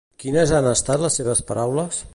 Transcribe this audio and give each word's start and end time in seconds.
Quines 0.21 0.53
han 0.59 0.69
estat 0.69 1.03
les 1.05 1.19
seves 1.21 1.47
paraules? 1.53 2.05